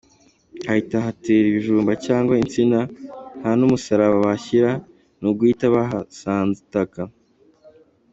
[0.69, 2.79] Ahita ahatera ibijumba cyangwa insina,
[3.39, 4.71] nta n’umusaraba bahashyira,
[5.19, 7.01] ni uguhita bahasanza itaka.